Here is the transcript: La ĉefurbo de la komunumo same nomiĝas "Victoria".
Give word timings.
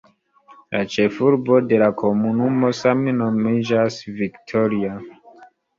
La 0.75 0.79
ĉefurbo 0.93 1.59
de 1.73 1.79
la 1.85 1.91
komunumo 2.01 2.73
same 2.81 3.15
nomiĝas 3.21 4.03
"Victoria". 4.23 5.01